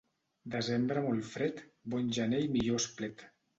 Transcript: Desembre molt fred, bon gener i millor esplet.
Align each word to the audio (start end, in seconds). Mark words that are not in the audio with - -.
Desembre 0.55 1.03
molt 1.09 1.27
fred, 1.35 1.63
bon 1.97 2.11
gener 2.19 2.43
i 2.47 2.51
millor 2.59 2.83
esplet. 2.85 3.27